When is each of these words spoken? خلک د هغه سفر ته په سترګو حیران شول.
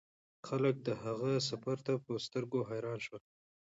خلک 0.47 0.75
د 0.87 0.89
هغه 1.03 1.31
سفر 1.49 1.77
ته 1.85 1.93
په 2.05 2.11
سترګو 2.25 2.59
حیران 2.69 2.99
شول. 3.05 3.23